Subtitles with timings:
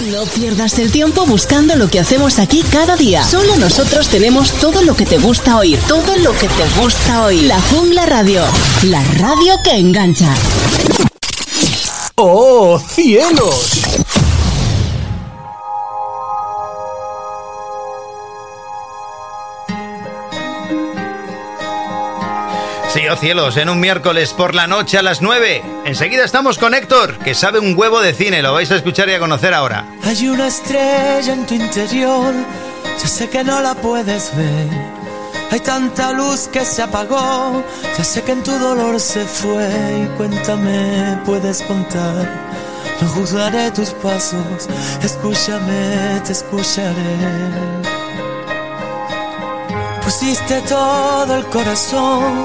[0.00, 3.22] No pierdas el tiempo buscando lo que hacemos aquí cada día.
[3.24, 5.78] Solo nosotros tenemos todo lo que te gusta oír.
[5.86, 7.44] Todo lo que te gusta oír.
[7.44, 8.42] La Jungla Radio.
[8.84, 10.34] La radio que engancha.
[12.16, 13.82] ¡Oh, cielos!
[22.92, 25.62] Sí, oh cielos, en un miércoles por la noche a las 9.
[25.86, 29.14] Enseguida estamos con Héctor, que sabe un huevo de cine, lo vais a escuchar y
[29.14, 29.86] a conocer ahora.
[30.04, 32.34] Hay una estrella en tu interior,
[33.00, 34.68] ya sé que no la puedes ver.
[35.50, 37.64] Hay tanta luz que se apagó,
[37.96, 39.68] ya sé que en tu dolor se fue.
[40.02, 42.28] Y cuéntame, puedes contar,
[43.00, 44.68] no juzgaré tus pasos,
[45.02, 47.82] escúchame, te escucharé.
[50.04, 52.44] Pusiste todo el corazón,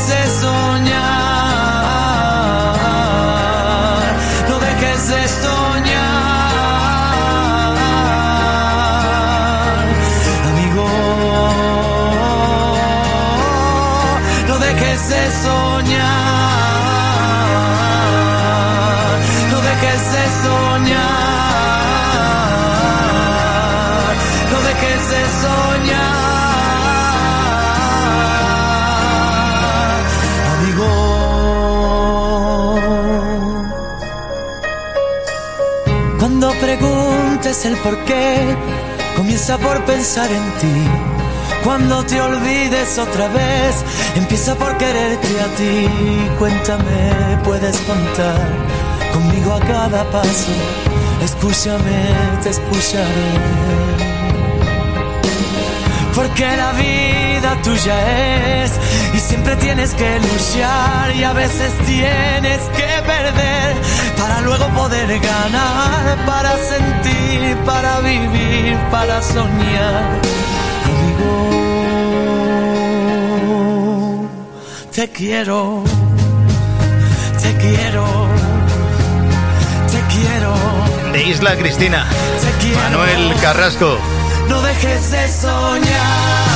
[0.00, 0.99] no dejes
[37.60, 38.56] preguntes el por qué,
[39.16, 40.88] comienza por pensar en ti.
[41.64, 43.84] Cuando te olvides otra vez,
[44.14, 45.88] empieza por quererte a ti.
[46.38, 48.48] Cuéntame, puedes contar
[49.12, 50.52] conmigo a cada paso.
[51.22, 53.30] Escúchame, te escucharé.
[56.14, 57.19] Porque la vida
[57.62, 58.72] tuya es
[59.14, 63.76] y siempre tienes que luchar y a veces tienes que perder
[64.18, 70.20] para luego poder ganar, para sentir, para vivir, para soñar.
[70.90, 71.38] Amigo,
[74.94, 75.84] te quiero,
[77.42, 78.06] te quiero,
[79.90, 80.54] te quiero.
[81.12, 82.06] De Isla Cristina.
[82.74, 83.98] Manuel Carrasco.
[84.48, 86.49] No dejes de soñar.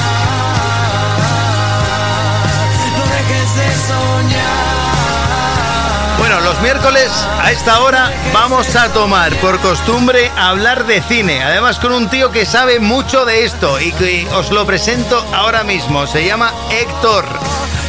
[6.35, 11.45] Bueno, los miércoles a esta hora vamos a tomar por costumbre hablar de cine.
[11.45, 15.63] Además con un tío que sabe mucho de esto y que os lo presento ahora
[15.63, 16.09] mismo.
[16.09, 17.25] Se llama Héctor.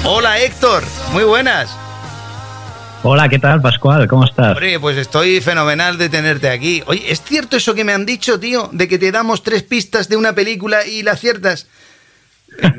[0.03, 1.75] Hola Héctor, muy buenas.
[3.01, 4.07] Hola, ¿qué tal, Pascual?
[4.07, 4.49] ¿Cómo estás?
[4.49, 6.83] Hombre, pues estoy fenomenal de tenerte aquí.
[6.85, 8.69] Oye, ¿es cierto eso que me han dicho, tío?
[8.71, 11.65] De que te damos tres pistas de una película y la aciertas.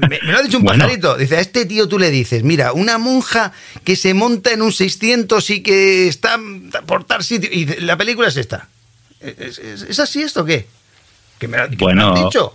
[0.00, 0.84] Me, me lo ha dicho un Bueno.
[0.84, 1.16] pajarito.
[1.16, 3.52] Dice, a este tío tú le dices, mira, una monja
[3.84, 6.38] que se monta en un 600 y que está
[6.86, 7.50] por tal sitio.
[7.52, 8.68] Y la película es esta.
[9.20, 10.66] ¿Es, es- es así esto o qué?
[11.38, 12.24] Que me, que me lo han Bueno.
[12.24, 12.54] dicho.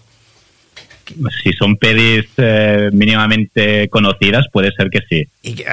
[1.43, 5.27] Si son pelis eh, mínimamente conocidas, puede ser que sí.
[5.43, 5.63] Y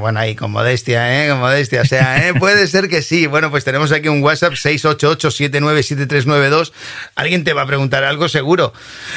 [0.00, 1.28] bueno, ahí con modestia, ¿eh?
[1.28, 1.82] Con modestia.
[1.82, 2.34] O sea, ¿eh?
[2.34, 3.26] puede ser que sí.
[3.26, 6.70] Bueno, pues tenemos aquí un WhatsApp 688-797392.
[7.16, 8.72] Alguien te va a preguntar algo seguro.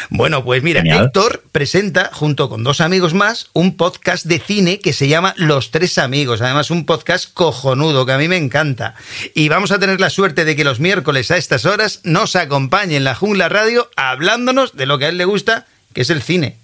[0.10, 1.06] Bueno, pues mira, Genial.
[1.06, 5.70] Héctor presenta, junto con dos amigos más, un podcast de cine que se llama Los
[5.70, 6.42] Tres Amigos.
[6.42, 8.96] Además, un podcast cojonudo que a mí me encanta.
[9.36, 12.96] Y vamos a tener la suerte de que los miércoles a estas horas nos acompañe
[12.96, 16.24] en la Jungla Radio hablándonos de lo que a él le gusta, que es el
[16.24, 16.56] cine.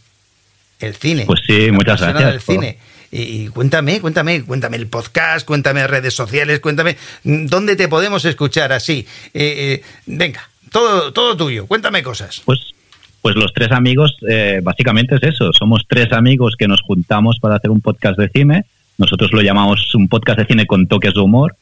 [0.79, 1.25] El cine.
[1.27, 2.79] Pues sí, muchas gracias del cine.
[3.11, 8.71] Y cuéntame, cuéntame, cuéntame el podcast, cuéntame redes sociales, cuéntame mm, dónde te podemos escuchar
[8.71, 9.05] así.
[9.33, 12.41] Eh, eh, venga, todo, todo tuyo, cuéntame cosas.
[12.45, 12.73] Pues,
[13.21, 15.51] pues los tres amigos, eh, básicamente es eso.
[15.53, 18.65] Somos tres amigos que nos juntamos para hacer un podcast de cine.
[18.97, 21.55] Nosotros lo llamamos un podcast de cine con toques de humor.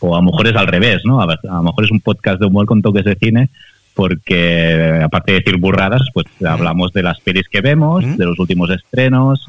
[0.00, 1.20] o a lo mejor es al revés, ¿no?
[1.20, 3.50] A, ver, a lo mejor es un podcast de humor con toques de cine,
[3.94, 8.70] porque aparte de decir burradas, pues hablamos de las pelis que vemos, de los últimos
[8.70, 9.46] estrenos.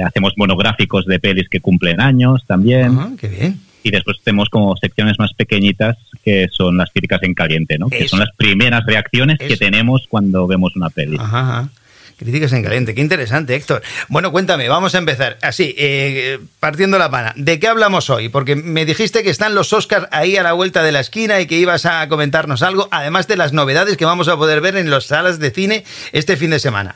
[0.00, 2.98] Hacemos monográficos de pelis que cumplen años también.
[2.98, 3.60] Ajá, qué bien.
[3.82, 7.88] Y después tenemos como secciones más pequeñitas que son las críticas en caliente, ¿no?
[7.88, 11.16] Que son las primeras reacciones que tenemos cuando vemos una peli.
[11.18, 11.68] Ajá, ajá.
[12.16, 13.82] Críticas en caliente, qué interesante, Héctor.
[14.08, 15.38] Bueno, cuéntame, vamos a empezar.
[15.42, 17.32] Así, eh, partiendo la pana.
[17.34, 18.28] ¿De qué hablamos hoy?
[18.28, 21.46] Porque me dijiste que están los Oscars ahí a la vuelta de la esquina y
[21.46, 24.90] que ibas a comentarnos algo, además de las novedades que vamos a poder ver en
[24.90, 26.94] las salas de cine este fin de semana.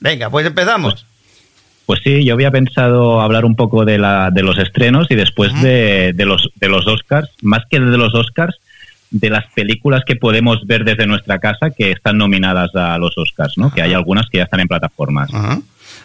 [0.00, 0.94] Venga, pues empezamos.
[0.94, 1.06] Pues
[2.00, 6.12] sí, yo había pensado hablar un poco de, la, de los estrenos y después de,
[6.14, 8.56] de los, de los Oscars, más que de los Oscars,
[9.10, 13.56] de las películas que podemos ver desde nuestra casa que están nominadas a los Oscars,
[13.56, 13.72] ¿no?
[13.72, 15.32] Que hay algunas que ya están en plataformas.
[15.32, 15.60] Ajá.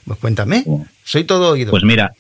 [0.06, 0.64] Pues cuéntame.
[1.04, 1.72] Soy todo oído.
[1.72, 2.14] Pues mira,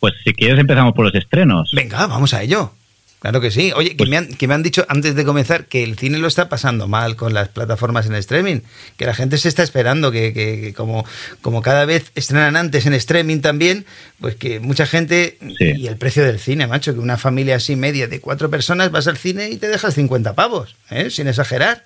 [0.00, 1.70] pues si quieres empezamos por los estrenos.
[1.72, 2.72] Venga, vamos a ello.
[3.20, 3.72] Claro que sí.
[3.74, 6.18] Oye, que, Pues- me han, que me han dicho antes de comenzar que el cine
[6.18, 8.60] lo está pasando mal con las plataformas en streaming,
[8.98, 11.04] que la gente se está esperando, que, que- que como,
[11.40, 13.86] como cada vez estrenan antes en streaming también,
[14.20, 15.38] pues que mucha gente...
[15.58, 15.72] Sí.
[15.76, 19.06] Y el precio del cine, macho, que una familia así media de cuatro personas vas
[19.08, 21.10] al cine y te dejas 50 pavos, ¿eh?
[21.10, 21.84] sin exagerar.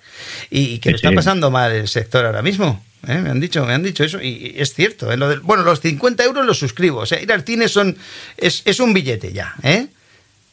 [0.49, 1.15] Y, que Sí, lo está sí.
[1.15, 2.83] pasando mal el sector ahora mismo.
[3.07, 3.15] ¿eh?
[3.17, 5.11] Me han dicho, me han dicho eso y es cierto.
[5.11, 5.17] ¿eh?
[5.17, 6.99] Lo del- bueno, los 50 euros los suscribo.
[6.99, 7.97] O sea, ir al cine son
[8.37, 9.87] es, es un billete ya, ¿eh?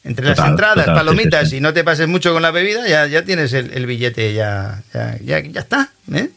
[0.08, 1.56] Entre las entradas, total, palomitas sí, sí.
[1.56, 4.82] y no te pases mucho con la bebida, ya, ya tienes el, el billete, ya,
[4.92, 5.90] ya, ya, ya está.
[6.12, 6.30] ¿eh?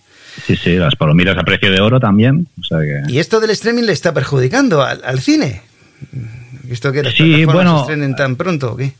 [0.45, 2.47] Sí, sí, las palomitas a precio de oro también.
[2.59, 3.11] O sea que...
[3.11, 5.61] Y esto del streaming le está perjudicando al, al cine.
[6.69, 8.93] ¿Esto que las Sí, bueno, estrenen tan pronto o qué?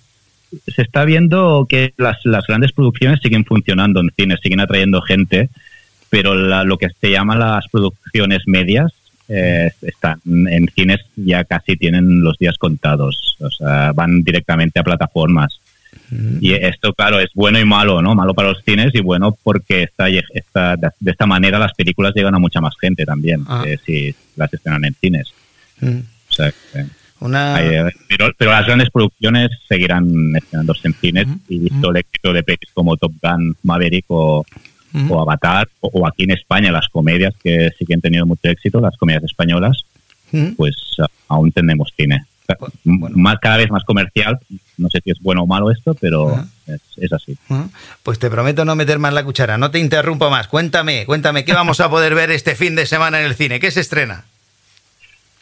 [0.67, 5.49] se está viendo que las, las grandes producciones siguen funcionando en cines, siguen atrayendo gente,
[6.09, 8.91] pero la- lo que se llama las producciones medias
[9.33, 14.83] eh, están en cines ya casi tienen los días contados, o sea, van directamente a
[14.83, 15.59] plataformas.
[16.41, 18.13] Y esto, claro, es bueno y malo, ¿no?
[18.15, 22.35] Malo para los cines y bueno porque esta, esta, de esta manera las películas llegan
[22.35, 23.63] a mucha más gente también, Ah.
[23.65, 25.33] eh, si las estrenan en cines.
[25.79, 25.99] Mm.
[26.29, 26.85] O sea, que-
[27.21, 27.61] Una...
[27.61, 32.43] Eh, pero, pero las grandes producciones seguirán estrenándose en cines y visto el éxito de
[32.43, 34.45] pelis como Top Gun, Maverick o,
[35.09, 38.49] O Avatar, o, o aquí en España las comedias que sí que han tenido mucho
[38.49, 39.85] éxito, las comedias españolas,
[40.57, 40.75] pues
[41.27, 42.25] aún tenemos cine.
[42.83, 43.15] Bueno.
[43.15, 44.37] Más, cada vez más comercial,
[44.77, 47.37] no sé si es bueno o malo esto, pero es, es así.
[48.03, 50.47] Pues te prometo no meter más la cuchara, no te interrumpo más.
[50.47, 53.59] Cuéntame, cuéntame, ¿qué vamos a poder ver este fin de semana en el cine?
[53.59, 54.25] ¿Qué se estrena?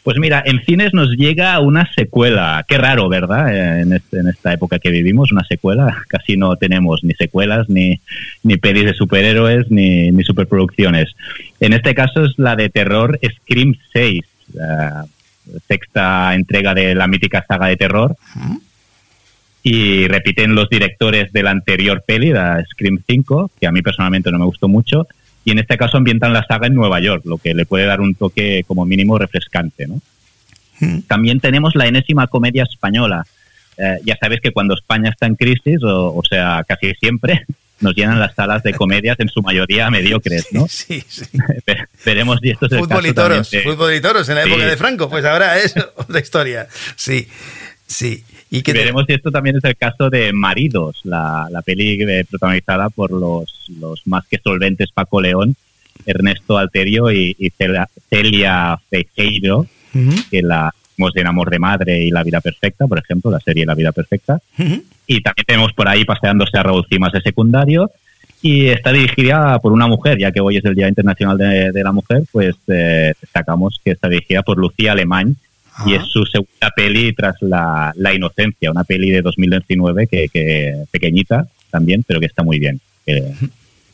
[0.02, 2.64] Pues mira, en cines nos llega una secuela.
[2.66, 3.54] Qué raro, ¿verdad?
[3.54, 6.02] Eh, En, este- en esta época que vivimos, una secuela.
[6.08, 8.00] Casi no tenemos ni secuelas, ni,
[8.42, 11.14] ni pelis de superhéroes, ni, ni superproducciones.
[11.60, 14.22] En este caso es la de terror Scream 6,
[14.54, 15.04] la
[15.68, 18.16] sexta entrega de la mítica saga de terror.
[19.62, 24.30] Y repiten los directores de la anterior peli, la Scream 5, que a mí personalmente
[24.30, 25.06] no me gustó mucho.
[25.44, 28.00] Y en este caso ambientan la saga en Nueva York, lo que le puede dar
[28.00, 30.00] un toque como mínimo refrescante, ¿no?
[31.08, 33.26] También tenemos la enésima comedia española.
[33.76, 37.44] Eh, ya sabes que cuando España está en crisis, o, o sea, casi siempre,
[37.80, 40.66] nos llenan las salas de comedias en su mayoría mediocres, ¿no?
[40.68, 41.24] Sí, sí.
[41.66, 44.28] Ve- Veremos si esto es el Fútbol y caso también toros, de- fútbol y toros
[44.28, 44.50] en la Sí.
[44.50, 46.66] época de Franco, pues ahora es otra historia.
[46.96, 47.26] Sí,
[47.86, 48.24] sí.
[48.50, 52.02] Y que te- Veremos si esto también es el caso de Maridos, la, la peli
[52.02, 55.54] eh, protagonizada por los, los más que solventes Paco León,
[56.04, 57.50] Ernesto Alterio y, y
[58.08, 62.98] Celia, Fejeiro, Ujú, que la vimos en Amor de Madre y La Vida Perfecta, por
[62.98, 64.40] ejemplo, la serie La Vida Perfecta.
[65.06, 67.90] Y también tenemos por ahí paseándose a Raúl Cimas de secundario.
[68.42, 71.82] Y está dirigida por una mujer, ya que hoy es el Día Internacional de, de
[71.82, 75.36] la Mujer, pues eh, destacamos que está dirigida por Lucía Alemán
[75.86, 75.96] y Ah.
[75.96, 81.46] es su segunda peli tras la, La Inocencia, una peli de 2019 que, que pequeñita
[81.70, 82.80] también, pero que está muy bien.
[83.06, 83.32] Que-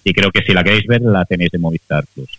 [0.04, 2.30] y creo que si la queréis ver, la tenéis en Movistar Plus.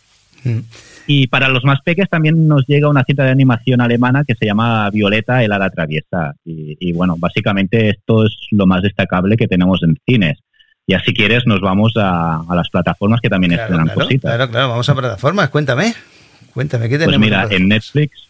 [0.43, 0.59] Mm.
[1.07, 4.45] Y para los más peques también nos llega una cinta de animación alemana que se
[4.45, 6.35] llama Violeta, el ala traviesa.
[6.45, 10.37] Y, y bueno, básicamente esto es lo más destacable que tenemos en cines.
[10.85, 14.35] Ya si quieres nos vamos a, a las plataformas que también Claro, estrenan claro, cositas.
[14.35, 15.93] claro, claro, vamos a plataformas, cuéntame.
[16.53, 17.25] Cuéntame, ¿qué Pues tenemos?
[17.25, 18.26] mira, en Netflix,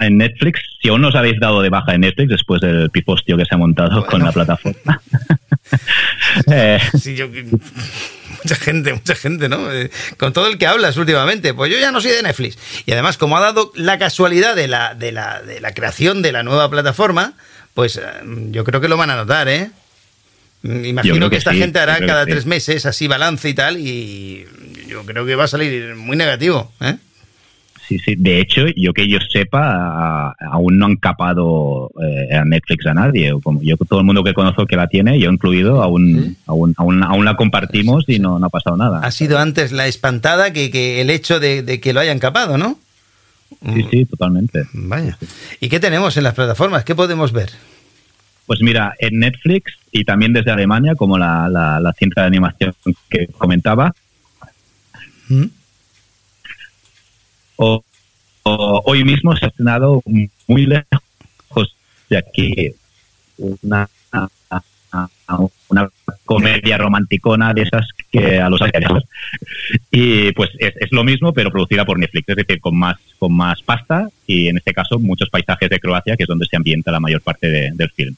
[0.00, 3.36] en Netflix, si aún no os habéis dado de baja en Netflix después del pifostio
[3.36, 5.00] que se ha montado con la plataforma.
[6.50, 9.70] eh, Sí, yo- mucha gente, mucha gente, ¿no?
[9.72, 11.52] Eh, con todo el que hablas últimamente.
[11.54, 12.58] Pues yo ya no soy de Netflix.
[12.86, 16.32] Y además, como ha dado la casualidad de la, de la, de la creación de
[16.32, 17.34] la nueva plataforma,
[17.74, 18.02] pues eh,
[18.50, 19.70] yo creo que lo van a notar, ¿eh?
[20.62, 22.30] Mm, Imagino que, que esta sí, gente hará cada sí.
[22.30, 24.46] tres meses así balance y tal, y
[24.88, 26.96] yo creo que va a salir muy negativo, ¿eh?
[27.90, 28.14] Sí, sí.
[28.16, 33.32] De hecho, yo que yo sepa, aún no han capado eh, a Netflix a nadie.
[33.42, 37.24] Como yo, todo el mundo que conozco que la tiene, yo incluido, aún, aún, aún,
[37.24, 39.00] la compartimos y no, no, ha pasado nada.
[39.00, 42.56] Ha sido antes la espantada que, que el hecho de, de, que lo hayan capado,
[42.58, 42.78] ¿no?
[43.74, 44.62] Sí, sí, totalmente.
[44.72, 45.18] Vaya.
[45.58, 46.84] ¿Y qué tenemos en las plataformas?
[46.84, 47.50] ¿Qué podemos ver?
[48.46, 52.72] Pues mira, en Netflix y también desde Alemania, como la, la, la cinta de animación
[53.08, 53.92] que comentaba,
[55.28, 55.46] ¿Mm?
[57.60, 57.84] O,
[58.42, 60.02] hoy mismo se ha estrenado
[60.46, 61.76] muy lejos
[62.08, 62.72] de aquí
[63.36, 63.88] una,
[65.68, 65.88] una
[66.24, 69.04] comedia romanticona de esas que a los años
[69.90, 73.32] y pues es, es, lo mismo pero producida por Netflix es decir con más con
[73.32, 76.90] más pasta y en este caso muchos paisajes de Croacia que es donde se ambienta
[76.90, 78.16] la mayor parte del film.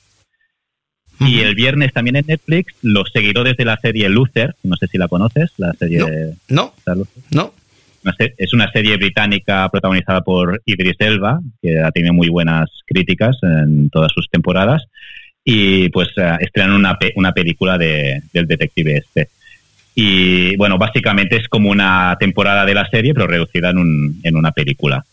[1.20, 4.98] Y el viernes también en Netflix los seguidores de la serie Luther no sé si
[4.98, 7.52] la conoces la serie no no, no
[8.36, 13.90] es una serie británica protagonizada por Idris Elba, que ha tenido muy buenas críticas en
[13.90, 14.84] todas sus temporadas,
[15.44, 19.28] y pues eh, estrenan una, una película de, del detective este.
[19.94, 24.36] Y bueno, básicamente es como una temporada de la serie, pero reducida en, un, en
[24.36, 25.04] una película.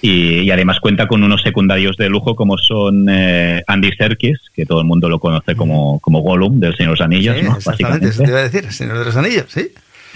[0.00, 4.80] Y, además cuenta con unos secundarios de lujo como son eh, Andy Serkis, que todo
[4.80, 8.22] el mundo lo conoce como, como Gollum del Señor de los Anillos, sí, Exactamente, eso
[8.22, 9.72] te iba a decir, Señor de los Anillos, sí.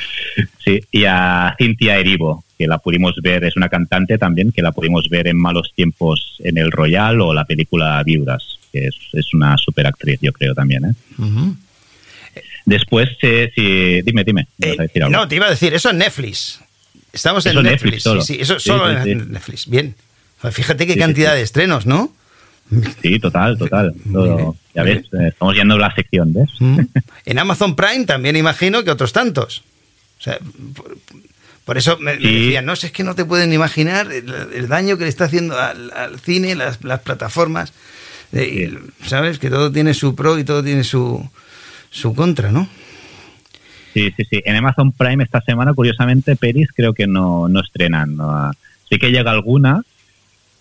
[0.65, 4.73] Sí, y a Cintia Erivo, que la pudimos ver, es una cantante también, que la
[4.73, 9.57] pudimos ver en Malos Tiempos en El Royal o la película Viudas, que es, una
[9.57, 10.85] super actriz, yo creo también.
[10.85, 10.93] ¿eh?
[12.65, 14.47] Después, sí, dime, dime.
[14.61, 14.77] Eh,
[15.11, 16.61] no, te iba a decir, eso es Netflix.
[17.13, 18.05] Estamos en Netflix.
[18.05, 18.23] solo.
[18.23, 19.69] Sí, eso solo en Netflix.
[19.69, 19.95] Bien.
[20.51, 22.13] Fíjate qué cantidad de estrenos, ¿no?
[23.03, 23.95] Sí, total, total.
[24.75, 26.49] ya ves, eh, estamos yendo a la sección, ¿ves?
[27.27, 29.63] En Amazon Prime también imagino que otros tantos.
[30.23, 30.39] O sea,
[31.65, 35.03] por, eso me, decían, no, sé, es que no te pueden imaginar el, daño que
[35.03, 37.73] le está haciendo al, cine, las, plataformas.
[39.05, 39.41] ¿Sabes?
[39.41, 41.29] Que todo tiene su pro y todo tiene su,
[41.91, 42.69] su contra, ¿no?
[43.93, 44.41] Sí, sí, sí.
[44.45, 48.17] En Amazon Prime esta semana, curiosamente, pelis creo que no, no estrenan.
[48.89, 49.83] Sí que llega alguna,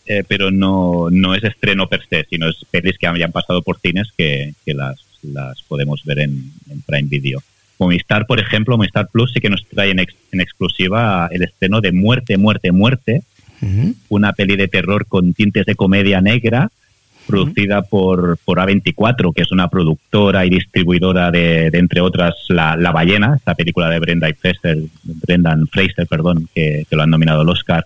[0.07, 3.79] eh, pero no, no es estreno per se, sino es pelis que habían pasado por
[3.79, 7.43] cines que, que las, las podemos ver en, en Prime Video.
[7.81, 9.99] Movistar, por ejemplo, Movistar Plus sí que nos trae en,
[10.39, 13.23] exclusiva el estreno de Muerte, Muerte, Muerte,
[14.09, 16.69] una peli de terror con tintes de comedia negra,
[17.25, 23.35] producida por, por A24, que es una productora y distribuidora de, entre otras, La, Ballena,
[23.35, 27.83] esta película de Brenda Fraser, Brendan Fraser, perdón, que, lo han nominado al Oscar,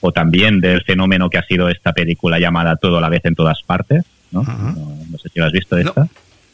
[0.00, 3.34] o también del fenómeno que ha sido esta película llamada Todo a la vez en
[3.34, 4.04] todas partes.
[4.30, 4.42] ¿no?
[4.42, 6.08] no, sé si lo has visto esta.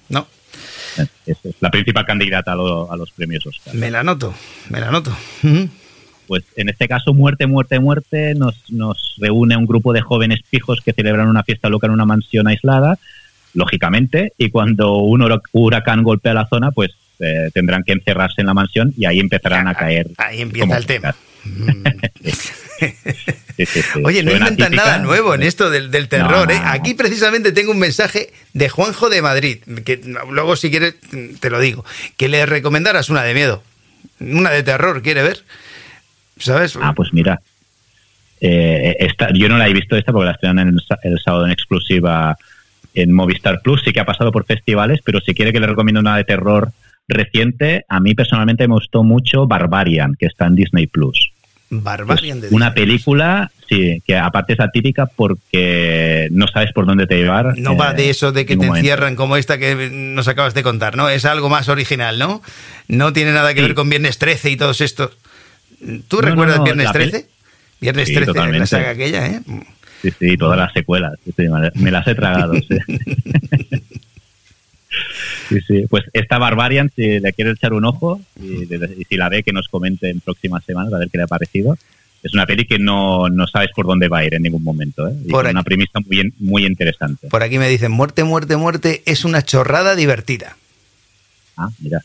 [0.08, 0.26] no.
[1.26, 3.74] Es, la principal candidata a, los premios Oscar.
[3.74, 4.34] Me la noto,
[4.68, 5.16] me la noto.
[6.26, 10.80] Pues en este caso, Muerte, Muerte, Muerte, nos, nos reúne un grupo de jóvenes pijos
[10.80, 12.98] que celebran una fiesta loca en una mansión aislada,
[13.54, 18.54] lógicamente, y cuando un huracán golpea la zona, pues eh, tendrán que encerrarse en la
[18.54, 20.08] mansión y ahí empezarán a caer.
[20.16, 21.14] Ahí empieza el tema.
[24.04, 26.50] Oye, no inventan nada nuevo en esto del, terror.
[26.50, 26.60] ¿eh?
[26.64, 30.00] Aquí precisamente tengo un mensaje de Juanjo de Madrid, que
[30.30, 30.94] luego si quieres
[31.40, 31.84] te lo digo,
[32.16, 33.62] que le recomendaras una de miedo,
[34.20, 35.44] una de terror, ¿quiere ver?
[36.38, 36.76] ¿Sabes?
[36.80, 37.40] Ah, pues mira,
[38.40, 41.52] eh, esta, yo no la he visto esta porque la estrenan el, el sábado en
[41.52, 42.36] exclusiva
[42.94, 46.00] en Movistar Plus, sí que ha pasado por festivales, pero si quiere que le recomiendo
[46.00, 46.72] una de terror
[47.08, 51.32] reciente, a mí personalmente me gustó mucho Barbarian, que está en Disney Plus.
[51.70, 57.56] Barbarian Una película, sí, que aparte es atípica porque no sabes por dónde te llevar.
[57.58, 60.64] No va de eh, eso de que te encierran como esta que nos acabas de
[60.64, 61.08] contar, ¿no?
[61.08, 62.42] Es algo más original, ¿no?
[62.88, 65.12] No tiene nada que ver con Viernes 13 y todos estos.
[66.08, 67.26] ¿Tú recuerdas Viernes 13?
[67.80, 69.40] Viernes 13, la saga aquella, ¿eh?
[70.02, 71.14] Sí, sí, todas las secuelas.
[71.74, 72.78] me las he tragado, sí.
[75.50, 75.84] Sí, sí.
[75.90, 78.66] Pues esta Barbarian, si le quiere echar un ojo y,
[79.08, 81.76] si la ve, que nos comente en próximas semanas a ver qué le ha parecido.
[82.22, 85.08] Es una peli que no, no sabes por dónde va a ir en ningún momento.
[85.08, 85.14] ¿eh?
[85.26, 87.28] Y una premisa muy, muy interesante.
[87.28, 90.56] Por aquí me dicen, muerte, muerte, muerte, es una chorrada divertida.
[91.56, 92.00] Ah, mira.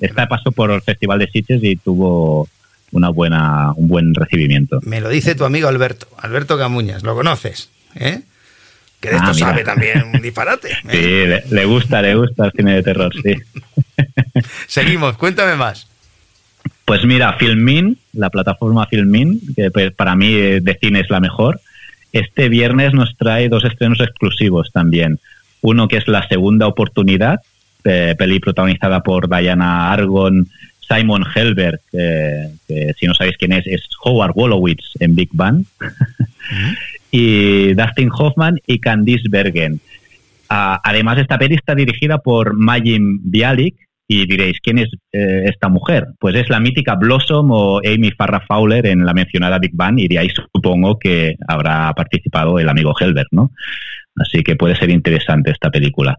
[0.00, 2.48] Esta pasó por el Festival de Sitges y tuvo
[2.92, 4.80] una buena, un buen recibimiento.
[4.82, 7.68] Me lo dice tu amigo Alberto, Alberto Camuñas, ¿lo conoces?
[7.94, 8.22] ¿Eh?
[9.00, 10.72] Que de esto ah, sabe también un disparate.
[10.88, 11.42] ¿eh?
[11.46, 13.34] Sí, le, gusta, le gusta el cine de terror, sí.
[14.66, 15.88] Seguimos, cuéntame más.
[16.84, 21.60] Pues mira, Filmin, la plataforma Filmin, que para mí eh, de cine es la mejor,
[22.12, 25.20] este viernes nos trae dos estrenos exclusivos también.
[25.60, 27.40] Uno que es La Segunda Oportunidad,
[27.82, 30.48] peli protagonizada por Diana Argon,
[30.80, 35.64] Simon Helberg, que, que si no sabéis quién es, es Howard Wolowitz en Big Bang,
[37.10, 39.80] y Dustin Hoffman y Candice Bergen.
[40.48, 45.68] Ah, además, esta peli está dirigida por Majin Bialik, y diréis, ¿quién es eh, esta
[45.68, 46.06] mujer?
[46.18, 50.08] Pues es la mítica Blossom o Amy Farrah Fowler en la mencionada Big Bang y
[50.08, 53.50] de ahí supongo que habrá participado el amigo Helbert, ¿no?
[54.16, 56.16] Así que puede ser interesante esta película.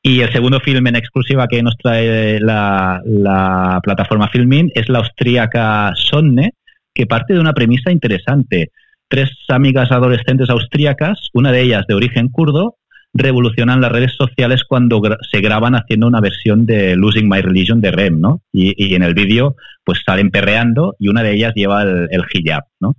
[0.00, 5.00] Y el segundo film en exclusiva que nos trae la, la plataforma Filmin es la
[5.00, 6.52] austríaca Sonne,
[6.94, 8.70] que parte de una premisa interesante.
[9.10, 12.76] Tres amigas adolescentes austríacas, una de ellas de origen kurdo,
[13.12, 17.90] revolucionan las redes sociales cuando se graban haciendo una versión de Losing My Religion de
[17.90, 18.40] Rem, ¿no?
[18.52, 22.94] Y, en el vídeo pues salen perreando y una de ellas lleva el, hijab, ¿no?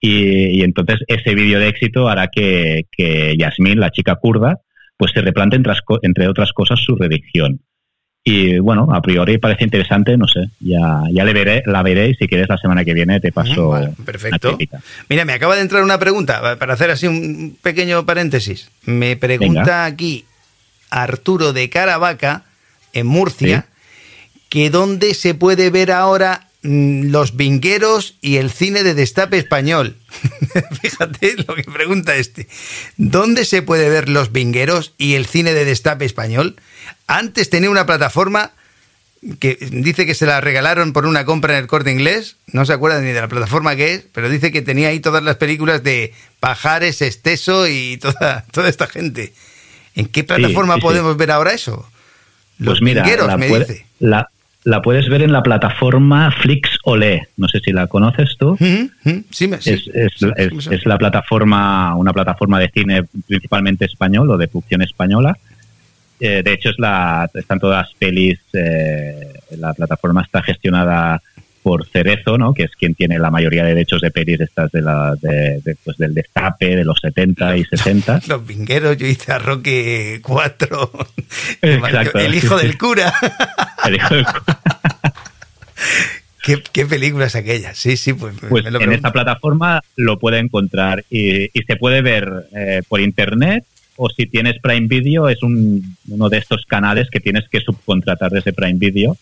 [0.00, 4.58] Y, entonces ese vídeo de éxito hará que, que Yasmin, la chica kurda,
[4.96, 5.60] pues se replante
[6.02, 7.60] entre otras cosas su religión.
[8.28, 12.14] Y bueno, a priori parece interesante, no sé, ya, ya le veré, la veré y
[12.16, 13.72] si quieres la semana que viene te paso.
[14.04, 14.58] perfecto.
[15.08, 18.68] Mira, me acaba de entrar una pregunta, para hacer así un pequeño paréntesis.
[18.84, 20.24] Me pregunta aquí
[20.90, 22.42] Arturo de Caravaca,
[22.92, 23.66] en Murcia,
[24.48, 29.96] que dónde se puede ver ahora los vingueros y el cine de destape español.
[30.82, 32.48] Fíjate lo que pregunta este.
[32.96, 36.56] ¿Dónde se puede ver los vingueros y el cine de destape español?
[37.06, 38.52] Antes tenía una plataforma
[39.38, 42.72] que dice que se la regalaron por una compra en el corte inglés, no se
[42.72, 45.82] acuerda ni de la plataforma que es, pero dice que tenía ahí todas las películas
[45.82, 49.32] de Pajares, Esteso y toda, toda esta gente.
[49.94, 51.88] ¿En qué plataforma podemos ver ahora eso?
[52.58, 53.86] Los pues mira, la me dice.
[53.98, 54.28] La,
[54.82, 58.56] puedes ver en la plataforma Flix Olé, no sé si la conoces tú.
[58.58, 58.90] Sí,
[59.30, 59.50] sí,
[59.94, 65.38] es, la plataforma, una plataforma de cine principalmente español o de producción española.
[66.18, 71.22] Eh, de hecho, es la, están todas pelis, eh, la plataforma está gestionada
[71.66, 72.54] por Cerezo, ¿no?
[72.54, 75.96] que es quien tiene la mayoría de derechos de pelis estas de la, de, pues
[75.96, 78.20] del destape de los 70 y 60.
[78.28, 80.90] Los vingueros, yo hice a Roque 4.
[81.62, 83.12] el hijo del cura.
[83.84, 84.60] el hijo del cura.
[86.72, 87.74] ¿Qué, película es aquella?
[87.74, 92.82] Sí, sí, pues, pues en esta plataforma lo puede encontrar y, se puede ver eh,
[92.88, 93.64] por internet
[93.96, 98.30] o si tienes Prime Video es un, uno de estos canales que tienes que subcontratar
[98.30, 99.16] desde Prime Video,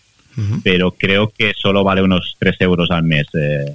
[0.62, 3.74] pero creo que solo vale unos 3 euros al mes eh,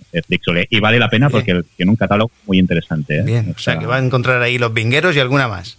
[0.69, 3.19] Y vale la pena porque tiene un catálogo muy interesante.
[3.19, 3.23] ¿eh?
[3.23, 5.77] Bien, o sea, que va a encontrar ahí los vingueros y alguna más.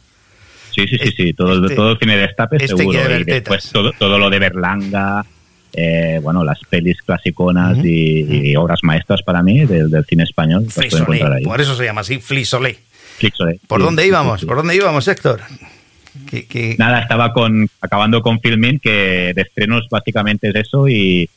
[0.75, 3.19] Sí, sí, sí, sí, todo, este, todo el cine de destape este seguro.
[3.19, 5.25] Y después todo, todo lo de Berlanga,
[5.73, 10.67] eh, bueno, las pelis clasiconas y, obras maestras para mí del, del cine español.
[11.45, 12.79] Por eso se llama así, Flisolé.
[13.67, 14.45] ¿Por dónde íbamos?
[14.45, 15.41] ¿Por dónde íbamos, Héctor?
[16.79, 21.29] Nada, estaba con acabando con Filmin, que de estrenos básicamente es eso y,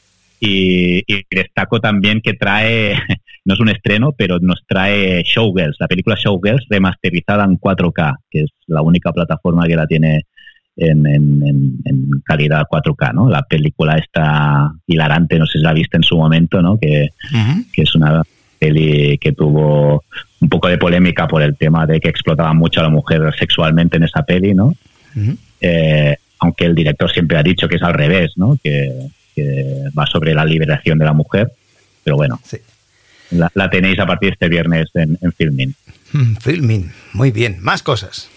[1.31, 2.95] destaco también que trae,
[3.45, 8.41] no es un estreno, pero nos trae Showgirls, la película Showgirls remasterizada en 4K, que
[8.41, 10.25] es la única plataforma que la tiene
[10.75, 13.29] en, calidad 4K, ¿no?
[13.29, 16.77] La película está hilarante, no sé si la viste en su momento, ¿no?
[16.77, 17.09] Que,
[17.71, 18.23] que es una
[18.59, 20.03] peli que tuvo
[20.43, 23.95] un poco de polémica por el tema de que explotaba mucho a la mujer sexualmente
[23.95, 24.75] en esa peli, ¿no?
[25.62, 28.58] Eh, aunque el director siempre ha dicho que es al revés, ¿no?
[28.62, 28.91] Que,
[29.97, 31.51] va sobre la liberación de la mujer,
[32.03, 32.39] pero bueno,
[33.32, 35.73] la, tenéis a partir de este viernes en, en Filmin.
[36.12, 37.58] Mm, filmin, muy bien.
[37.60, 38.29] Más cosas.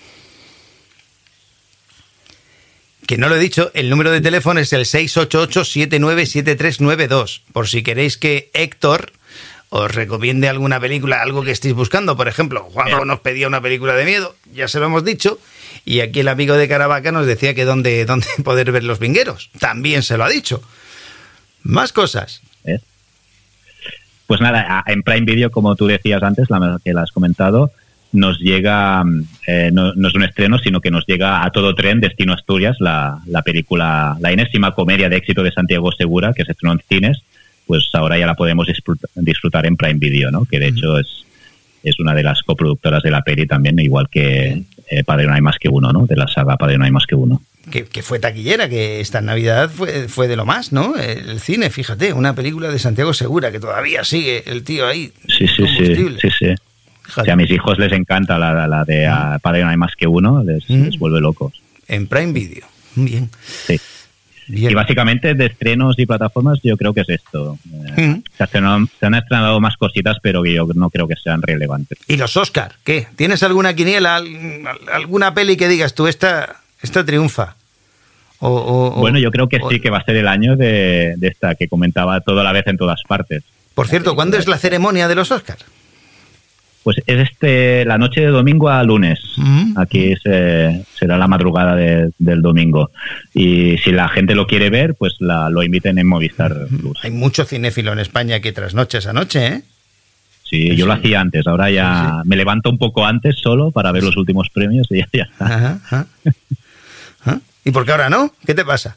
[3.06, 7.42] Que no lo he dicho, el número de teléfono es el 688-797392.
[7.52, 9.12] Por si queréis que Héctor
[9.68, 12.16] os recomiende alguna película, algo que estéis buscando.
[12.16, 15.38] Por ejemplo, Juanjo nos pedía una película de miedo, ya se lo hemos dicho.
[15.84, 19.50] Y aquí el amigo de Caravaca nos decía que dónde, dónde poder ver los vingueros.
[19.58, 20.62] También se lo ha dicho.
[21.62, 22.42] Más cosas.
[22.64, 22.78] ¿Eh?
[24.26, 27.70] Pues nada, en Prime Video, como tú decías antes, la que la has comentado,
[28.12, 29.04] nos llega,
[29.46, 33.20] eh, no, es un estreno, sino que nos llega a todo tren Destino Asturias, la,
[33.26, 37.22] la película, la enésima comedia de éxito de Santiago Segura, que se estrenó en cines
[37.66, 38.68] pues ahora ya la podemos
[39.16, 40.44] disfrutar en Prime Video, ¿no?
[40.44, 41.24] Que de hecho es,
[41.82, 45.40] es una de las coproductoras de la peli también, igual que eh, Padre No hay
[45.40, 46.06] más que uno, ¿no?
[46.06, 47.42] De la saga Padre No hay más que uno.
[47.70, 50.94] Que, fue taquillera, que esta Navidad fue, fue de lo más, ¿no?
[50.94, 55.10] El cine, fíjate, una película de Santiago Segura, que todavía sigue el tío ahí.
[55.26, 57.28] Sí, sí, sí, sí, sí.
[57.28, 59.08] a mis hijos les encanta la, la de
[59.42, 61.60] Padre No hay más que uno, les, les vuelve locos.
[61.88, 62.66] En Prime Video.
[62.94, 63.30] Bien.
[63.66, 63.80] Sí.
[64.48, 67.58] Y básicamente de estrenos y plataformas yo creo que es esto.
[67.96, 71.98] Eh, se, han estrenado más cositas, pero yo no creo que sean relevantes.
[72.06, 72.72] ¿Y los Oscar?
[72.84, 73.06] ¿Qué?
[73.16, 74.22] ¿Tienes alguna quiniela,
[74.92, 77.56] alguna peli que digas tú, esta, esta triunfa?
[78.38, 80.56] O, o- o- Bueno, yo creo que o- sí que va a ser el año
[80.56, 83.42] de, de esta que comentaba toda la vez en todas partes.
[83.74, 85.64] Por cierto, ¿cuándo es la ceremonia de los Oscars?
[86.86, 89.18] Pues es este la noche de domingo a lunes.
[89.38, 89.76] Mm.
[89.76, 92.92] Aquí se- será la madrugada de- del domingo.
[93.34, 96.96] Y si la gente lo quiere ver, pues la, lo inviten en Movistar Plus.
[97.02, 99.62] Hay mucho cinéfilo en España que trasnoche esa noche, ¿eh?
[100.48, 101.44] Sí, yo lo hacía antes.
[101.48, 105.08] Ahora ya me levanto un poco antes solo para ver los últimos premios y ya,
[105.12, 105.44] ya está.
[105.44, 106.06] Ajá, ajá.
[107.24, 107.40] Ajá.
[107.64, 108.32] ¿Y por qué ahora no?
[108.46, 108.96] ¿Qué te pasa?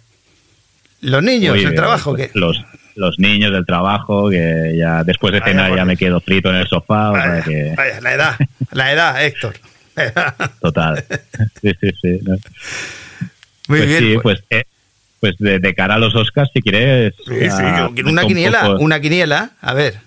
[1.02, 2.63] Los niños, Oye, el trabajo, pues, que Los,
[3.00, 6.58] los niños del trabajo, que ya después de Vaya cenar ya me quedo frito en
[6.58, 7.12] el sofá.
[7.12, 8.36] o sea Vaya, que, vaya, la edad,
[8.72, 9.56] la edad, Héctor.
[10.62, 11.04] total.
[11.62, 12.20] Sí, sí, sí.
[12.24, 12.36] ¿no?
[13.68, 14.00] Muy pues bien.
[14.00, 14.64] sí, pues- pues, eh,
[15.20, 17.14] pues de, de cara a los Oscars, si quieres.
[17.28, 19.52] Sí, sí, una un quiniela, poco- una quiniela.
[19.62, 20.00] A ver.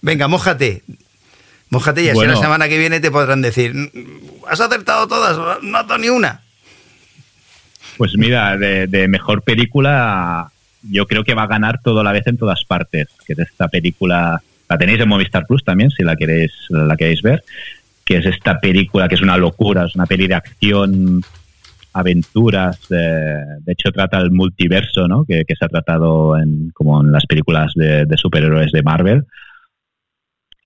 [0.00, 0.82] Venga, mójate.
[1.70, 2.34] Mójate y así Bueno.
[2.34, 3.88] la semana que viene te podrán decir, "Mm,
[4.48, 6.40] has acertado todas, no has dado ni una.
[7.96, 10.50] Pues mira, de, de mejor película,
[10.90, 13.08] yo creo que va a ganar todo la vez en todas partes.
[13.26, 17.22] Que es esta película, la tenéis en Movistar Plus también, si la queréis, la queréis
[17.22, 17.42] ver.
[18.04, 21.22] Que es esta película que es una locura, es una peli de acción,
[21.92, 22.78] aventuras.
[22.88, 22.98] De,
[23.60, 25.24] de hecho, trata el multiverso, ¿no?
[25.24, 29.24] Que, que se ha tratado en, como en las películas de, de superhéroes de Marvel.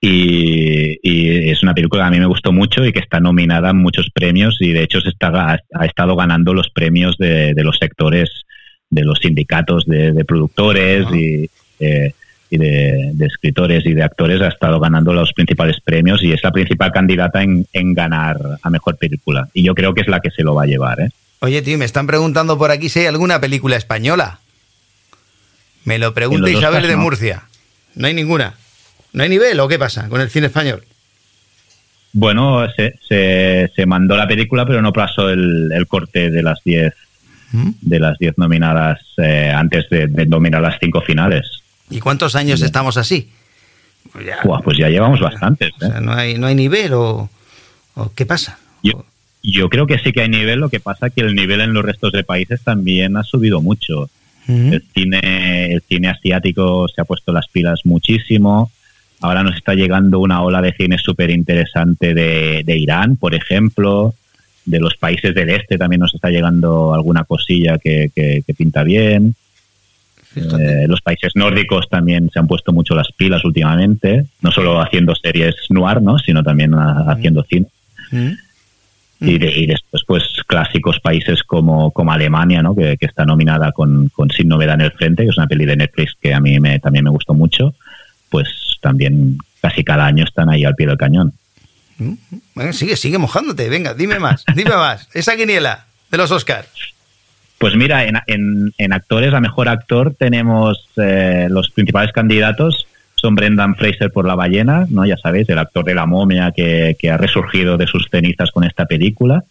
[0.03, 3.71] Y, y es una película que a mí me gustó mucho y que está nominada
[3.71, 7.53] en muchos premios y de hecho se está, ha, ha estado ganando los premios de,
[7.53, 8.45] de los sectores,
[8.91, 11.49] de los sindicatos de, de productores y,
[11.79, 12.13] eh,
[12.51, 16.43] y de, de escritores y de actores, ha estado ganando los principales premios y es
[16.43, 19.49] la principal candidata en, en ganar a mejor película.
[19.55, 21.01] Y yo creo que es la que se lo va a llevar.
[21.01, 21.11] ¿eh?
[21.39, 24.41] Oye, tío, me están preguntando por aquí si hay alguna película española.
[25.85, 26.97] Me lo pregunta Isabel Oscars, de.
[26.97, 27.43] Murcia.
[27.95, 28.55] No hay ninguna.
[29.13, 30.85] ¿No hay nivel o qué pasa con el cine español?
[32.13, 36.63] Bueno, se, se, se mandó la película, pero no pasó el, el corte de las
[36.65, 36.93] 10
[37.53, 41.63] de las 10 nominadas eh, antes de, de nominar las cinco finales.
[41.91, 43.29] ¿Y cuántos años estamos así?
[44.13, 45.73] Pues ya, pues ya llevamos bastantes.
[45.81, 46.01] o ¿eh?
[46.01, 47.29] no hay, no hay nivel o,
[47.95, 48.59] o qué pasa.
[48.83, 49.05] Yo,
[49.43, 51.85] yo creo que sí que hay nivel, lo que pasa que el nivel en los
[51.85, 54.09] restos de países también ha subido mucho.
[54.49, 58.73] El cine, el cine asiático se ha puesto las pilas muchísimo.
[59.21, 64.15] Ahora nos está llegando una ola de cine súper interesante de, de Irán, por ejemplo.
[64.71, 68.83] De los países del este también nos está llegando alguna cosilla que, que- que pinta
[68.85, 69.35] bien.
[70.37, 75.15] Eh, los países nórdicos también se han puesto mucho las pilas últimamente, no solo haciendo
[75.17, 76.19] series noir, ¿no?
[76.19, 77.67] sino también ah, haciendo cine.
[78.13, 78.31] Ujú.
[79.23, 82.75] Y, de- y después, pues, clásicos países como, como Alemania, ¿no?
[82.75, 85.67] Que, que está nominada con, con Sin Novedad en el Frente, que es una peli
[85.67, 87.75] de Netflix que a mí me, también me gustó mucho.
[88.31, 88.47] Pues
[88.81, 91.33] también casi cada año están ahí al pie del cañón.
[92.55, 93.69] Bueno, sigue, sigue mojándote.
[93.69, 95.09] Venga, dime más, dime más.
[95.13, 96.69] Esa quiniela de los Oscars.
[97.59, 102.87] Pues mira, en, en, actores, a mejor actor, tenemos eh, los principales candidatos.
[103.17, 105.05] Son Brendan Fraser por La ballena, ¿no?
[105.05, 108.87] Ya sabéis, el actor de la momia que, ha resurgido de sus cenizas con esta
[108.87, 109.45] película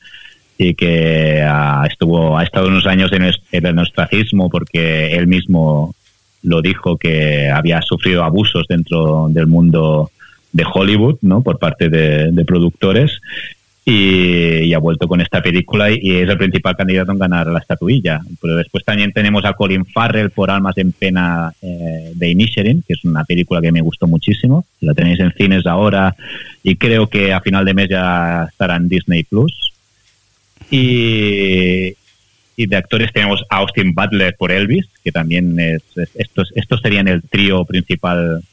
[0.57, 5.93] y que ha, estuvo, ha estado unos años en el, en porque él mismo
[6.41, 10.09] lo dijo que había sufrido abusos dentro del mundo
[10.51, 11.41] de Hollywood, ¿no?
[11.41, 13.19] Por parte de, productores
[13.85, 18.21] y, ha vuelto con esta película y, es el principal candidato en ganar la estatuilla.
[18.41, 22.93] Pero después también tenemos a Colin Farrell por Almas en Pena eh, de Inisherin, que
[22.93, 24.65] es una película que me gustó muchísimo.
[24.81, 26.15] La tenéis en cines ahora
[26.63, 29.73] y creo que a final de mes ya estará en Disney Plus.
[30.71, 31.93] Y,
[32.55, 36.81] y de actores tenemos a Austin Butler por Elvis, que también es, es- estos, estos
[36.81, 38.43] serían el trío principal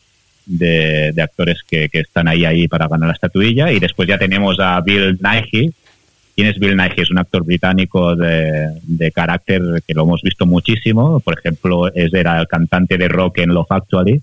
[0.46, 3.72] de, actores que, están ahí ahí para ganar la estatuilla.
[3.72, 5.72] Y después ya tenemos a Bill Nighy.
[6.34, 7.02] ¿Quién es Bill Nighy?
[7.02, 11.20] Es un actor británico de, de carácter que lo hemos visto muchísimo.
[11.20, 14.22] Por ejemplo, es era el cantante de rock en Love Actually.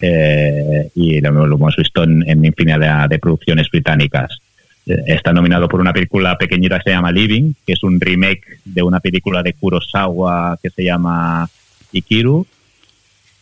[0.00, 4.40] Eh, y lo, hemos visto en, infinidad de, de producciones británicas.
[4.86, 8.60] Eh, Está nominado por una película pequeñita que se llama Living, que es un remake
[8.64, 11.48] de una película de Kurosawa que se llama
[11.92, 12.46] Ikiru.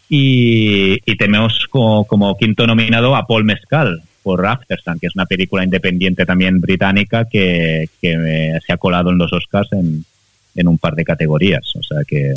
[0.09, 5.65] Y, tenemos como, como quinto nominado a Paul Mescal por Aftersun, que es una película
[5.65, 10.05] independiente también británica que, que eh, se ha colado en los Oscars en,
[10.55, 11.65] en un par de categorías.
[11.77, 12.35] O sea que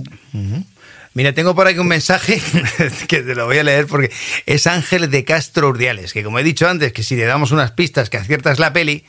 [1.13, 2.41] Mira, tengo por aquí un mensaje
[3.07, 4.11] que te lo voy a leer porque
[4.45, 7.71] es Ángel de Castro Urdiales, que como he dicho antes, que si le damos unas
[7.71, 9.03] pistas que aciertas la peli,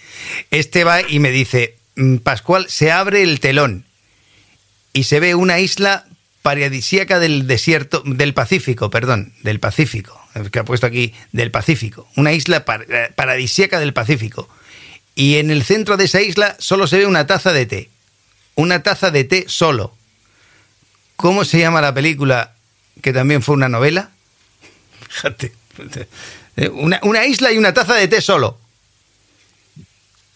[0.51, 3.85] este va y me dice, "Mm, Pascual, se abre el telón
[4.93, 6.05] y se ve una isla
[6.43, 12.33] paradisíaca del desierto, del Pacífico, perdón, del Pacífico, que ha puesto aquí del Pacífico, una
[12.33, 14.49] isla eh, paradisíaca del Pacífico.
[15.15, 17.91] Y en el centro de esa isla solo se ve una taza de té.
[18.55, 19.95] una taza de té solo.
[21.17, 22.55] ¿Cómo se llama la película
[23.03, 24.11] que también fue una novela?
[25.09, 25.53] Fíjate.
[26.57, 28.59] Eh, Una, una isla y una taza de té solo.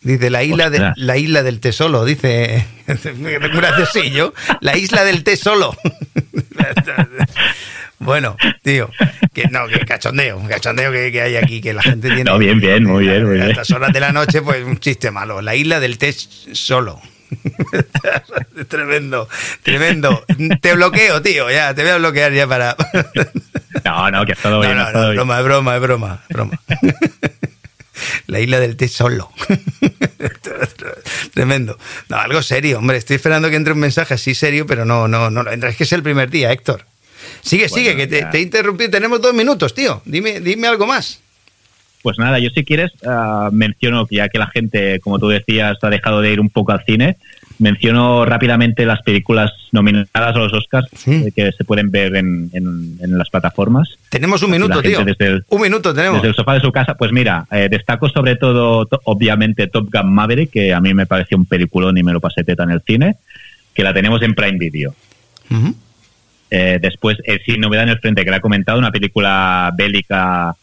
[0.06, 2.64] Dice la isla, de, la isla del té solo, dice
[3.16, 4.32] muy graciosillo.
[4.60, 5.76] La isla del té solo.
[7.98, 8.90] Bueno, tío,
[9.32, 12.24] que no, que cachondeo, un cachondeo que, que hay aquí, que la gente tiene.
[12.24, 13.50] No, bien, bien, muy bien, muy A bien.
[13.50, 15.40] estas horas de la noche, pues un chiste malo.
[15.40, 17.00] La isla del té solo.
[18.68, 19.28] tremendo,
[19.62, 20.24] tremendo.
[20.60, 22.76] Te bloqueo, tío, ya, te voy a bloquear ya para.
[23.84, 24.76] No, no, que No, bien.
[24.76, 26.60] no, no, broma, es broma, es broma, es broma.
[28.26, 29.30] La isla del té solo.
[31.34, 31.78] Tremendo.
[32.08, 32.96] No, algo serio, hombre.
[32.96, 35.48] Estoy esperando que entre un mensaje así serio, pero no, no, no.
[35.48, 36.84] Es que es el primer día, Héctor.
[37.42, 38.90] Sigue, Bueno, sigue, que te, te he interrumpido.
[38.90, 40.02] Tenemos dos minutos, tío.
[40.04, 41.20] Dime, dime algo más.
[42.06, 45.90] Pues nada, yo si quieres ah, menciono, ya que la gente, como tú decías, ha
[45.90, 47.16] dejado de ir un poco al cine,
[47.58, 51.24] menciono rápidamente las películas nominadas a los Oscars Sí.
[51.26, 53.96] eh, que se pueden ver en, en- en las plataformas.
[54.10, 55.04] Tenemos un minuto, tío.
[55.04, 56.18] desde el- Un minuto tenemos.
[56.18, 59.88] Desde el sofá de su casa, pues mira, eh, destaco sobre todo, to- obviamente, Top
[59.92, 62.70] Gun Maverick, que a mí me pareció un peliculón y me lo pasé teta en
[62.72, 63.16] el cine,
[63.74, 64.94] que la tenemos en Prime Video.
[65.50, 65.74] Ujú.
[66.50, 70.54] Eh, después, eh, Sin Novedad en el Frente, que la he comentado, una película bélica,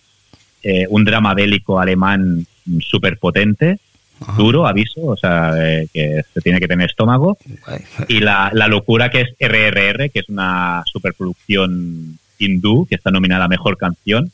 [0.63, 2.45] eh, un drama bélico alemán
[2.79, 3.79] súper potente,
[4.21, 4.33] Ajá.
[4.37, 7.37] duro, aviso, o sea, eh, que se tiene que tener estómago.
[8.07, 13.45] Y la, la locura que es RRR, que es una superproducción hindú, que está nominada
[13.45, 14.31] a Mejor Canción,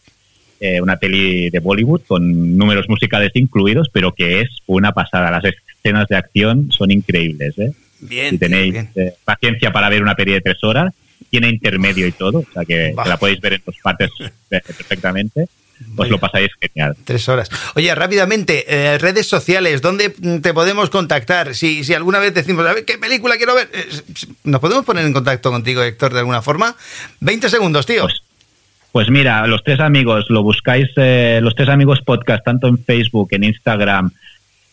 [0.59, 5.31] eh, una peli de Bollywood con números musicales incluidos, pero que es una pasada.
[5.31, 7.71] Las escenas de acción son increíbles, ¿eh?
[8.01, 8.89] Bien, si tenéis bien.
[8.95, 10.93] eh, paciencia para ver una peli de tres horas,
[11.29, 14.29] tiene intermedio y todo, o sea que, que la podéis ver en dos partes eh,
[14.49, 15.47] perfectamente,
[15.81, 16.11] os Vaya.
[16.11, 16.95] lo pasáis genial.
[17.03, 17.49] Tres horas.
[17.75, 21.55] Oye, rápidamente, eh, redes sociales, ¿dónde mm, te podemos contactar?
[21.55, 23.69] Si, si alguna vez decimos, a ver, ¿qué película quiero ver?
[23.73, 23.85] Eh,
[24.43, 26.75] ¿Nos podemos poner en contacto contigo, Héctor, de alguna forma?
[27.21, 28.03] 20 segundos, tío.
[28.03, 28.21] Pues,
[28.91, 33.29] pues mira, los tres amigos, lo buscáis, eh, los tres amigos podcast, tanto en Facebook,
[33.31, 34.11] en Instagram,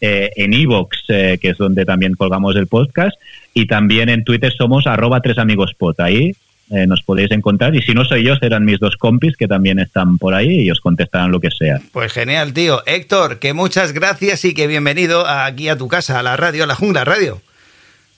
[0.01, 3.17] en Evox, que es donde también colgamos el podcast,
[3.55, 5.99] y también en Twitter somos arroba tres amigos pod.
[6.01, 6.33] Ahí
[6.71, 9.79] eh, nos podéis encontrar, y si no soy yo, serán mis dos compis que también
[9.79, 11.81] están por ahí y os contestarán lo que sea.
[11.93, 12.83] Pues genial, tío.
[12.87, 16.67] Héctor, que muchas gracias y que bienvenido aquí a tu casa, a la radio, a
[16.67, 17.41] la Jungla Radio.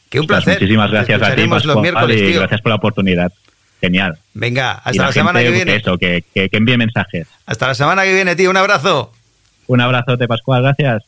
[0.09, 0.63] Que un Ostras, placer.
[0.63, 3.33] Muchísimas gracias a ti, los Pascual, miércoles, y gracias por la oportunidad.
[3.81, 4.19] Genial.
[4.35, 5.77] Venga, hasta y la, la, semana que viene.
[5.77, 7.29] Eso, que, que, que envíe mensajes.
[7.47, 8.51] Hasta la semana que viene, tío.
[8.51, 9.13] Un abrazo.
[9.67, 10.63] Un abrazote, Pascual.
[10.63, 11.08] Gracias.